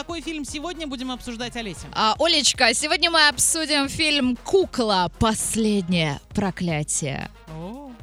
какой 0.00 0.22
фильм 0.22 0.46
сегодня 0.46 0.86
будем 0.86 1.10
обсуждать, 1.10 1.56
Олеся? 1.56 1.86
А, 1.92 2.14
Олечка, 2.18 2.72
сегодня 2.72 3.10
мы 3.10 3.28
обсудим 3.28 3.86
фильм 3.86 4.34
«Кукла. 4.34 5.12
Последнее 5.18 6.20
проклятие». 6.34 7.30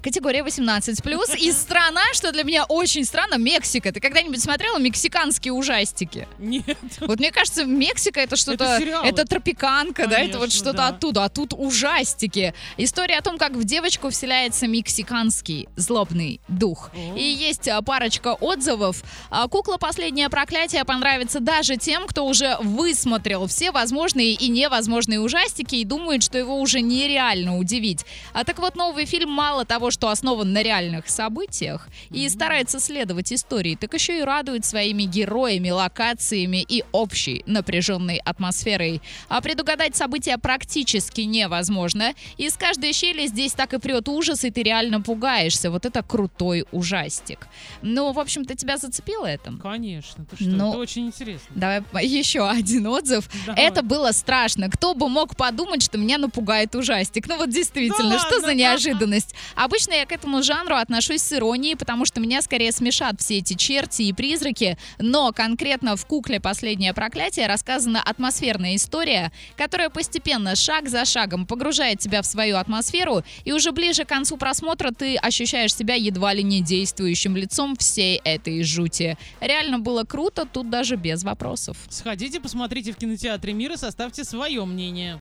Категория 0.08 0.42
18+. 0.42 1.38
И 1.38 1.52
страна, 1.52 2.02
что 2.14 2.32
для 2.32 2.44
меня 2.44 2.64
очень 2.64 3.04
странно, 3.04 3.36
Мексика. 3.38 3.92
Ты 3.92 4.00
когда-нибудь 4.00 4.42
смотрела 4.42 4.80
мексиканские 4.80 5.52
ужастики? 5.52 6.30
Нет. 6.40 6.78
Вот 7.02 7.20
мне 7.20 7.30
кажется, 7.30 7.66
Мексика 7.66 8.22
это 8.22 8.38
что-то, 8.38 8.64
Это 8.64 9.02
это 9.04 9.26
тропиканка, 9.26 10.08
да, 10.08 10.20
это 10.20 10.38
вот 10.38 10.48
Конечно, 10.48 10.60
что-то 10.60 10.78
да. 10.78 10.88
оттуда, 10.88 11.26
а 11.26 11.30
тут 11.30 11.54
ужастики. 11.54 12.54
История 12.78 13.18
о 13.18 13.22
том, 13.22 13.38
как 13.38 13.58
в 13.58 13.66
девочку 13.66 14.10
вселяется 14.10 14.66
мексиканский 14.68 15.68
злобный 15.76 16.40
дух. 16.48 16.92
О. 16.94 17.18
И 17.18 17.24
есть 17.24 17.68
а, 17.68 17.82
парочка 17.82 18.34
отзывов. 18.36 19.04
А, 19.30 19.50
Кукла 19.50 19.76
«Последнее 19.76 20.30
проклятие» 20.30 20.86
понравится 20.86 21.42
даже 21.42 21.76
тем, 21.76 22.08
кто 22.08 22.26
уже 22.26 22.56
высмотрел 22.62 23.48
все 23.48 23.72
возможные 23.72 24.36
и 24.36 24.48
невозможные 24.48 25.20
ужастики 25.20 25.76
и 25.76 25.84
думает, 25.84 26.24
что 26.24 26.38
его 26.38 26.62
уже 26.62 26.80
нереально 26.80 27.58
удивить. 27.58 28.06
А 28.32 28.46
так 28.46 28.60
вот, 28.60 28.78
новый 28.78 29.04
фильм 29.06 29.32
мало 29.32 29.66
того, 29.66 29.92
что 29.98 30.10
основан 30.10 30.54
на 30.54 30.62
реальных 30.62 31.10
событиях 31.10 31.88
и 32.12 32.30
старается 32.30 32.80
следовать 32.80 33.34
истории, 33.34 33.76
так 33.76 33.96
еще 33.96 34.20
и 34.20 34.22
радует 34.22 34.64
своими 34.64 35.04
героями, 35.04 35.72
локациями 35.72 36.64
и 36.70 36.84
общей 36.92 37.42
напряженной 37.48 38.18
атмосферой. 38.18 39.02
А 39.28 39.42
предугадать 39.42 39.96
события 39.96 40.38
практически 40.38 41.22
невозможно. 41.22 42.14
Из 42.38 42.54
каждой 42.54 42.94
щели 42.94 43.26
здесь 43.26 43.54
так 43.54 43.74
и 43.74 43.80
прет 43.80 44.08
ужас, 44.08 44.44
и 44.44 44.52
ты 44.52 44.62
реально 44.62 45.02
пугаешься. 45.02 45.72
Вот 45.72 45.88
это 45.88 46.04
крутой 46.04 46.66
ужастик. 46.72 47.48
Ну, 47.82 48.12
в 48.12 48.20
общем-то, 48.20 48.54
тебя 48.56 48.78
зацепило 48.78 49.26
это? 49.26 49.52
Конечно, 49.60 50.26
ты 50.26 50.36
что, 50.36 50.46
Ну, 50.46 50.70
это 50.70 50.78
очень 50.78 51.08
интересно. 51.08 51.48
Давай 51.56 51.82
еще 52.06 52.48
один 52.48 52.86
отзыв. 52.86 53.28
Давай. 53.48 53.64
Это 53.64 53.82
было 53.82 54.12
страшно. 54.12 54.70
Кто 54.70 54.94
бы 54.94 55.10
мог 55.10 55.36
подумать, 55.36 55.82
что 55.82 55.98
меня 55.98 56.20
напугает 56.20 56.76
ужастик? 56.76 57.28
Ну 57.28 57.38
вот 57.38 57.50
действительно, 57.50 58.12
Да 58.12 58.20
что 58.20 58.36
ладно? 58.36 58.50
за 58.50 58.54
неожиданность? 58.54 59.34
Обычно 59.56 59.87
я 59.94 60.06
к 60.06 60.12
этому 60.12 60.44
жанру 60.44 60.76
отношусь 60.76 61.22
с 61.22 61.34
иронией, 61.34 61.76
потому 61.76 62.06
что 62.06 62.20
меня 62.20 62.42
скорее 62.42 62.72
смешат 62.72 63.22
все 63.22 63.38
эти 63.38 63.54
черти 63.54 64.04
и 64.04 64.14
призраки. 64.14 64.78
Но 65.00 65.32
конкретно 65.32 65.96
в 65.96 66.06
«Кукле. 66.06 66.40
Последнее 66.40 66.94
проклятие» 66.94 67.48
рассказана 67.48 68.02
атмосферная 68.02 68.76
история, 68.76 69.32
которая 69.56 69.90
постепенно, 69.90 70.56
шаг 70.56 70.90
за 70.90 71.06
шагом, 71.06 71.46
погружает 71.46 72.00
тебя 72.00 72.22
в 72.22 72.26
свою 72.26 72.58
атмосферу, 72.58 73.24
и 73.46 73.52
уже 73.52 73.72
ближе 73.72 74.06
к 74.06 74.10
концу 74.10 74.38
просмотра 74.38 74.92
ты 74.92 75.16
ощущаешь 75.16 75.76
себя 75.76 75.96
едва 75.96 76.34
ли 76.34 76.44
не 76.44 76.62
действующим 76.62 77.36
лицом 77.38 77.76
всей 77.76 78.18
этой 78.24 78.64
жути. 78.64 79.18
Реально 79.40 79.80
было 79.80 80.04
круто, 80.04 80.46
тут 80.46 80.70
даже 80.70 80.96
без 80.96 81.24
вопросов. 81.24 81.78
Сходите, 81.90 82.40
посмотрите 82.40 82.92
в 82.92 82.98
кинотеатре 82.98 83.54
мира, 83.54 83.78
составьте 83.78 84.24
свое 84.24 84.66
мнение. 84.66 85.16